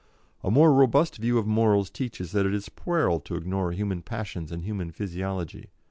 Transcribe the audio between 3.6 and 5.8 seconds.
human passions and human physiology.